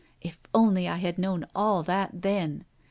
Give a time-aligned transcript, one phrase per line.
[0.19, 2.65] If only I had known all that then!